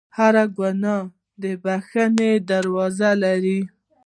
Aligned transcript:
هر 0.17 0.35
ګناه 0.57 1.03
د 1.41 1.43
بخښنې 1.63 2.31
دروازه 2.49 3.11
لري. 3.23 3.59